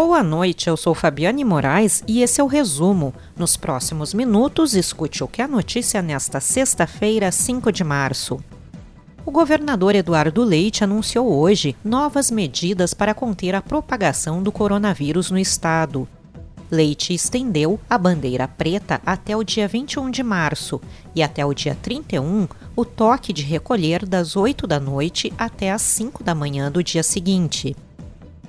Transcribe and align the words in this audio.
Boa 0.00 0.22
noite, 0.22 0.68
eu 0.68 0.76
sou 0.76 0.94
Fabiane 0.94 1.44
Moraes 1.44 2.04
e 2.06 2.22
esse 2.22 2.40
é 2.40 2.44
o 2.44 2.46
resumo. 2.46 3.12
Nos 3.36 3.56
próximos 3.56 4.14
minutos, 4.14 4.74
escute 4.74 5.24
o 5.24 5.26
que 5.26 5.42
é 5.42 5.46
notícia 5.48 6.00
nesta 6.00 6.38
sexta-feira, 6.38 7.32
5 7.32 7.72
de 7.72 7.82
março. 7.82 8.38
O 9.26 9.32
governador 9.32 9.96
Eduardo 9.96 10.44
Leite 10.44 10.84
anunciou 10.84 11.28
hoje 11.28 11.74
novas 11.84 12.30
medidas 12.30 12.94
para 12.94 13.12
conter 13.12 13.56
a 13.56 13.60
propagação 13.60 14.40
do 14.40 14.52
coronavírus 14.52 15.32
no 15.32 15.38
estado. 15.38 16.06
Leite 16.70 17.12
estendeu 17.12 17.80
a 17.90 17.98
bandeira 17.98 18.46
preta 18.46 19.02
até 19.04 19.36
o 19.36 19.42
dia 19.42 19.66
21 19.66 20.12
de 20.12 20.22
março 20.22 20.80
e 21.12 21.24
até 21.24 21.44
o 21.44 21.52
dia 21.52 21.74
31 21.74 22.46
o 22.76 22.84
toque 22.84 23.32
de 23.32 23.42
recolher 23.42 24.06
das 24.06 24.36
8 24.36 24.64
da 24.64 24.78
noite 24.78 25.32
até 25.36 25.72
as 25.72 25.82
5 25.82 26.22
da 26.22 26.36
manhã 26.36 26.70
do 26.70 26.84
dia 26.84 27.02
seguinte. 27.02 27.74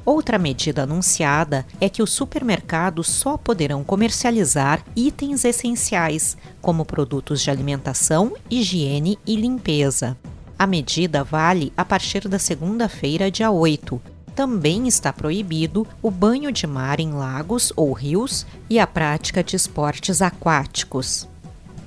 Outra 0.10 0.40
medida 0.40 0.82
anunciada 0.82 1.68
é 1.80 1.88
que 1.88 2.02
os 2.02 2.10
supermercados 2.10 3.06
só 3.06 3.38
poderão 3.38 3.84
comercializar 3.84 4.84
itens 4.96 5.46
essenciais, 5.46 6.36
como 6.60 6.84
produtos 6.84 7.42
de 7.42 7.52
alimentação, 7.52 8.34
higiene 8.50 9.20
e 9.24 9.36
limpeza. 9.36 10.18
A 10.58 10.66
medida 10.66 11.24
vale 11.24 11.72
a 11.78 11.86
partir 11.86 12.28
da 12.28 12.40
segunda-feira, 12.40 13.30
dia 13.30 13.52
8. 13.52 14.02
Também 14.34 14.88
está 14.88 15.14
proibido 15.14 15.86
o 16.02 16.10
banho 16.10 16.52
de 16.52 16.66
mar 16.66 17.00
em 17.00 17.12
lagos 17.12 17.72
ou 17.76 17.94
rios 17.94 18.48
e 18.68 18.80
a 18.80 18.88
prática 18.88 19.44
de 19.44 19.56
esportes 19.56 20.24
aquáticos. 20.24 21.29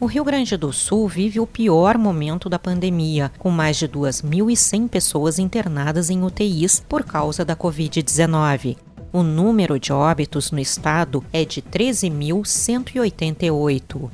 O 0.02 0.06
Rio 0.06 0.24
Grande 0.24 0.56
do 0.56 0.72
Sul 0.72 1.06
vive 1.06 1.38
o 1.38 1.46
pior 1.46 1.96
momento 1.96 2.48
da 2.48 2.58
pandemia, 2.58 3.30
com 3.38 3.50
mais 3.50 3.76
de 3.76 3.86
2.100 3.86 4.88
pessoas 4.88 5.38
internadas 5.38 6.10
em 6.10 6.24
UTIs 6.24 6.82
por 6.88 7.04
causa 7.04 7.44
da 7.44 7.54
Covid-19. 7.54 8.76
O 9.12 9.22
número 9.22 9.78
de 9.78 9.92
óbitos 9.92 10.50
no 10.50 10.58
estado 10.58 11.24
é 11.32 11.44
de 11.44 11.62
13.188. 11.62 14.10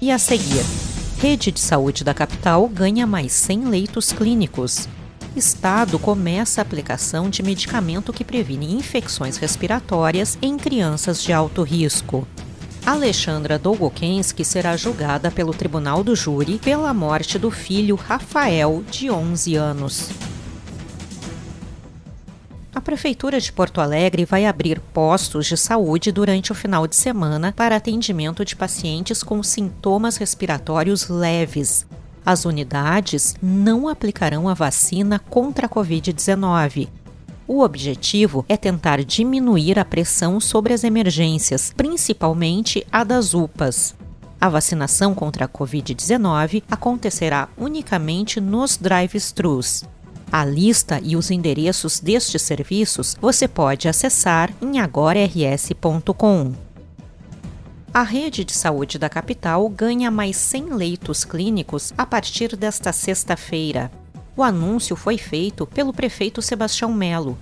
E 0.00 0.12
a 0.12 0.18
seguir, 0.18 0.64
Rede 1.18 1.50
de 1.50 1.58
Saúde 1.58 2.04
da 2.04 2.14
capital 2.14 2.68
ganha 2.68 3.04
mais 3.04 3.32
100 3.32 3.64
leitos 3.64 4.12
clínicos. 4.12 4.88
Estado 5.34 5.98
começa 5.98 6.60
a 6.60 6.62
aplicação 6.62 7.28
de 7.28 7.42
medicamento 7.42 8.12
que 8.12 8.22
previne 8.22 8.76
infecções 8.76 9.38
respiratórias 9.38 10.38
em 10.40 10.56
crianças 10.56 11.20
de 11.20 11.32
alto 11.32 11.64
risco. 11.64 12.28
Alexandra 12.84 13.58
Dolgokensky 13.58 14.44
será 14.44 14.76
julgada 14.76 15.30
pelo 15.30 15.52
Tribunal 15.52 16.02
do 16.02 16.16
Júri 16.16 16.58
pela 16.58 16.92
morte 16.94 17.38
do 17.38 17.50
filho 17.50 17.94
Rafael, 17.94 18.82
de 18.90 19.10
11 19.10 19.54
anos. 19.54 20.10
A 22.74 22.80
Prefeitura 22.80 23.38
de 23.38 23.52
Porto 23.52 23.80
Alegre 23.80 24.24
vai 24.24 24.46
abrir 24.46 24.80
postos 24.80 25.46
de 25.46 25.56
saúde 25.56 26.10
durante 26.10 26.50
o 26.50 26.54
final 26.54 26.86
de 26.86 26.96
semana 26.96 27.52
para 27.52 27.76
atendimento 27.76 28.44
de 28.44 28.56
pacientes 28.56 29.22
com 29.22 29.42
sintomas 29.42 30.16
respiratórios 30.16 31.08
leves. 31.08 31.86
As 32.24 32.44
unidades 32.44 33.36
não 33.42 33.88
aplicarão 33.88 34.48
a 34.48 34.54
vacina 34.54 35.18
contra 35.18 35.66
a 35.66 35.68
Covid-19, 35.68 36.88
o 37.52 37.64
objetivo 37.64 38.44
é 38.48 38.56
tentar 38.56 39.02
diminuir 39.02 39.76
a 39.76 39.84
pressão 39.84 40.38
sobre 40.38 40.72
as 40.72 40.84
emergências, 40.84 41.72
principalmente 41.76 42.86
a 42.92 43.02
das 43.02 43.34
UPAs. 43.34 43.92
A 44.40 44.48
vacinação 44.48 45.16
contra 45.16 45.46
a 45.46 45.48
Covid-19 45.48 46.62
acontecerá 46.70 47.48
unicamente 47.58 48.40
nos 48.40 48.76
drive-thrus. 48.76 49.82
A 50.30 50.44
lista 50.44 51.00
e 51.02 51.16
os 51.16 51.28
endereços 51.32 51.98
destes 51.98 52.40
serviços 52.40 53.16
você 53.20 53.48
pode 53.48 53.88
acessar 53.88 54.54
em 54.62 54.78
agorars.com. 54.78 56.52
A 57.92 58.02
rede 58.04 58.44
de 58.44 58.52
saúde 58.52 58.96
da 58.96 59.08
capital 59.08 59.68
ganha 59.68 60.08
mais 60.08 60.36
100 60.36 60.74
leitos 60.74 61.24
clínicos 61.24 61.92
a 61.98 62.06
partir 62.06 62.54
desta 62.54 62.92
sexta-feira. 62.92 63.90
O 64.40 64.42
anúncio 64.42 64.96
foi 64.96 65.18
feito 65.18 65.66
pelo 65.66 65.92
prefeito 65.92 66.40
Sebastião 66.40 66.94
Melo. 66.94 67.36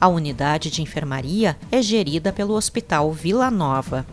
A 0.00 0.08
unidade 0.08 0.68
de 0.68 0.82
enfermaria 0.82 1.56
é 1.70 1.80
gerida 1.80 2.32
pelo 2.32 2.54
Hospital 2.54 3.12
Vila 3.12 3.52
Nova. 3.52 4.04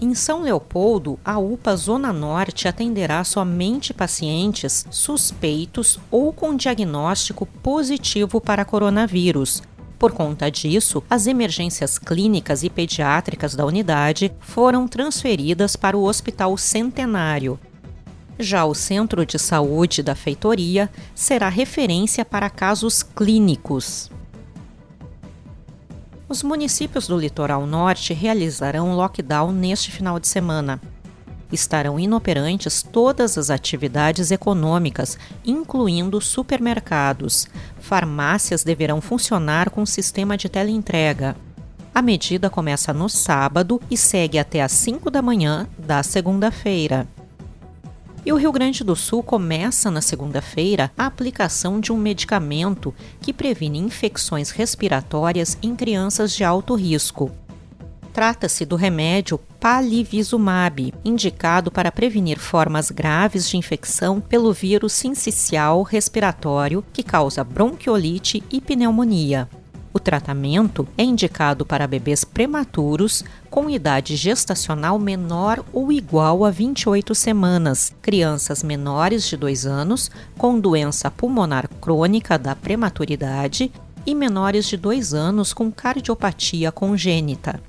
Em 0.00 0.14
São 0.14 0.40
Leopoldo, 0.40 1.18
a 1.24 1.36
UPA 1.36 1.74
Zona 1.74 2.12
Norte 2.12 2.68
atenderá 2.68 3.24
somente 3.24 3.92
pacientes 3.92 4.86
suspeitos 4.88 5.98
ou 6.12 6.32
com 6.32 6.54
diagnóstico 6.54 7.44
positivo 7.44 8.40
para 8.40 8.64
coronavírus. 8.64 9.64
Por 9.98 10.12
conta 10.12 10.48
disso, 10.48 11.02
as 11.10 11.26
emergências 11.26 11.98
clínicas 11.98 12.62
e 12.62 12.70
pediátricas 12.70 13.56
da 13.56 13.66
unidade 13.66 14.32
foram 14.38 14.86
transferidas 14.86 15.74
para 15.74 15.98
o 15.98 16.04
Hospital 16.04 16.56
Centenário, 16.56 17.58
já 18.38 18.64
o 18.64 18.74
Centro 18.74 19.26
de 19.26 19.38
Saúde 19.38 20.02
da 20.02 20.14
Feitoria 20.14 20.88
será 21.14 21.48
referência 21.48 22.24
para 22.24 22.48
casos 22.48 23.02
clínicos. 23.02 24.10
Os 26.28 26.42
municípios 26.42 27.08
do 27.08 27.18
litoral 27.18 27.66
norte 27.66 28.12
realizarão 28.12 28.94
lockdown 28.94 29.50
neste 29.50 29.90
final 29.90 30.20
de 30.20 30.28
semana. 30.28 30.80
Estarão 31.50 31.98
inoperantes 31.98 32.82
todas 32.82 33.38
as 33.38 33.48
atividades 33.48 34.30
econômicas, 34.30 35.18
incluindo 35.44 36.20
supermercados. 36.20 37.48
Farmácias 37.80 38.62
deverão 38.62 39.00
funcionar 39.00 39.70
com 39.70 39.86
sistema 39.86 40.36
de 40.36 40.50
teleentrega. 40.50 41.34
A 41.94 42.02
medida 42.02 42.50
começa 42.50 42.92
no 42.92 43.08
sábado 43.08 43.80
e 43.90 43.96
segue 43.96 44.38
até 44.38 44.62
às 44.62 44.72
5 44.72 45.10
da 45.10 45.22
manhã 45.22 45.66
da 45.78 46.02
segunda-feira. 46.02 47.08
E 48.28 48.32
o 48.32 48.36
Rio 48.36 48.52
Grande 48.52 48.84
do 48.84 48.94
Sul 48.94 49.22
começa 49.22 49.90
na 49.90 50.02
segunda-feira 50.02 50.92
a 50.98 51.06
aplicação 51.06 51.80
de 51.80 51.90
um 51.90 51.96
medicamento 51.96 52.94
que 53.22 53.32
previne 53.32 53.78
infecções 53.78 54.50
respiratórias 54.50 55.56
em 55.62 55.74
crianças 55.74 56.36
de 56.36 56.44
alto 56.44 56.74
risco. 56.74 57.30
Trata-se 58.12 58.66
do 58.66 58.76
remédio 58.76 59.38
Palivizumab, 59.58 60.92
indicado 61.02 61.70
para 61.70 61.90
prevenir 61.90 62.38
formas 62.38 62.90
graves 62.90 63.48
de 63.48 63.56
infecção 63.56 64.20
pelo 64.20 64.52
vírus 64.52 64.92
sincicial 64.92 65.82
respiratório 65.82 66.84
que 66.92 67.02
causa 67.02 67.42
bronquiolite 67.42 68.44
e 68.50 68.60
pneumonia. 68.60 69.48
O 69.98 70.00
tratamento 70.00 70.86
é 70.96 71.02
indicado 71.02 71.66
para 71.66 71.84
bebês 71.84 72.22
prematuros 72.22 73.24
com 73.50 73.68
idade 73.68 74.14
gestacional 74.14 74.96
menor 74.96 75.64
ou 75.72 75.90
igual 75.90 76.44
a 76.44 76.52
28 76.52 77.16
semanas, 77.16 77.92
crianças 78.00 78.62
menores 78.62 79.28
de 79.28 79.36
2 79.36 79.66
anos 79.66 80.08
com 80.38 80.60
doença 80.60 81.10
pulmonar 81.10 81.68
crônica 81.80 82.38
da 82.38 82.54
prematuridade 82.54 83.72
e 84.06 84.14
menores 84.14 84.66
de 84.66 84.76
2 84.76 85.14
anos 85.14 85.52
com 85.52 85.68
cardiopatia 85.68 86.70
congênita. 86.70 87.60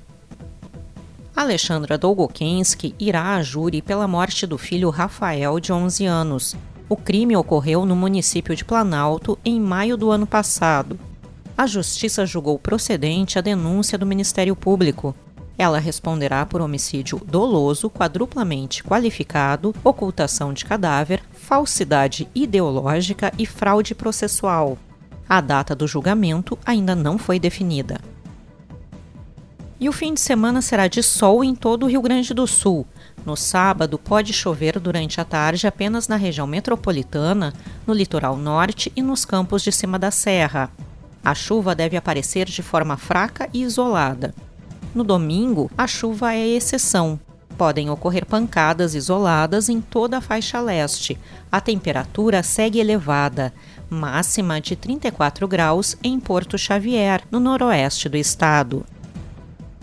Alexandra 1.34 1.98
Dolgokensky 1.98 2.94
irá 2.96 3.34
a 3.34 3.42
júri 3.42 3.82
pela 3.82 4.06
morte 4.06 4.46
do 4.46 4.56
filho 4.56 4.88
Rafael, 4.90 5.58
de 5.58 5.72
11 5.72 6.06
anos. 6.06 6.56
O 6.88 6.94
crime 6.94 7.36
ocorreu 7.36 7.84
no 7.84 7.96
município 7.96 8.54
de 8.54 8.64
Planalto 8.64 9.36
em 9.44 9.58
maio 9.58 9.96
do 9.96 10.12
ano 10.12 10.28
passado 10.28 10.96
a 11.60 11.66
Justiça 11.66 12.24
julgou 12.24 12.58
procedente 12.58 13.38
a 13.38 13.42
denúncia 13.42 13.98
do 13.98 14.06
Ministério 14.06 14.56
Público. 14.56 15.14
Ela 15.58 15.78
responderá 15.78 16.46
por 16.46 16.62
homicídio 16.62 17.20
doloso, 17.22 17.90
quadruplamente 17.90 18.82
qualificado, 18.82 19.74
ocultação 19.84 20.54
de 20.54 20.64
cadáver, 20.64 21.22
falsidade 21.34 22.26
ideológica 22.34 23.30
e 23.38 23.44
fraude 23.44 23.94
processual. 23.94 24.78
A 25.28 25.38
data 25.42 25.74
do 25.76 25.86
julgamento 25.86 26.58
ainda 26.64 26.94
não 26.94 27.18
foi 27.18 27.38
definida. 27.38 28.00
E 29.78 29.86
o 29.86 29.92
fim 29.92 30.14
de 30.14 30.20
semana 30.20 30.62
será 30.62 30.88
de 30.88 31.02
sol 31.02 31.44
em 31.44 31.54
todo 31.54 31.82
o 31.82 31.88
Rio 31.90 32.00
Grande 32.00 32.32
do 32.32 32.46
Sul. 32.46 32.86
No 33.26 33.36
sábado, 33.36 33.98
pode 33.98 34.32
chover 34.32 34.80
durante 34.80 35.20
a 35.20 35.26
tarde 35.26 35.66
apenas 35.66 36.08
na 36.08 36.16
região 36.16 36.46
metropolitana, 36.46 37.52
no 37.86 37.92
litoral 37.92 38.38
norte 38.38 38.90
e 38.96 39.02
nos 39.02 39.26
campos 39.26 39.60
de 39.60 39.70
cima 39.70 39.98
da 39.98 40.10
serra. 40.10 40.72
A 41.24 41.34
chuva 41.34 41.74
deve 41.74 41.96
aparecer 41.96 42.46
de 42.46 42.62
forma 42.62 42.96
fraca 42.96 43.48
e 43.52 43.62
isolada. 43.62 44.34
No 44.94 45.04
domingo, 45.04 45.70
a 45.76 45.86
chuva 45.86 46.34
é 46.34 46.48
exceção. 46.48 47.20
Podem 47.56 47.90
ocorrer 47.90 48.24
pancadas 48.24 48.94
isoladas 48.94 49.68
em 49.68 49.80
toda 49.80 50.18
a 50.18 50.20
faixa 50.20 50.60
leste. 50.60 51.18
A 51.52 51.60
temperatura 51.60 52.42
segue 52.42 52.80
elevada, 52.80 53.52
máxima 53.88 54.60
de 54.60 54.74
34 54.74 55.46
graus 55.46 55.96
em 56.02 56.18
Porto 56.18 56.56
Xavier, 56.56 57.22
no 57.30 57.38
noroeste 57.38 58.08
do 58.08 58.16
estado. 58.16 58.84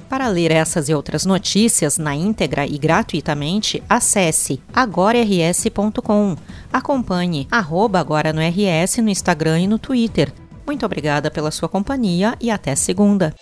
Para 0.10 0.28
ler 0.28 0.52
essas 0.52 0.90
e 0.90 0.94
outras 0.94 1.26
notícias 1.26 1.98
na 1.98 2.16
íntegra 2.16 2.66
e 2.66 2.78
gratuitamente, 2.78 3.84
acesse 3.88 4.60
agorars.com. 4.74 6.36
Acompanhe 6.74 7.48
arroba 7.52 8.00
agora 8.00 8.34
no 8.34 8.42
RS 8.42 8.98
no 8.98 9.10
Instagram 9.10 9.60
e 9.60 9.68
no 9.68 9.78
Twitter 9.78 10.34
Muito 10.68 10.86
obrigada 10.86 11.32
pela 11.32 11.50
sua 11.50 11.70
companhia 11.70 12.36
e 12.42 12.52
até 12.52 12.76
segunda. 12.76 13.34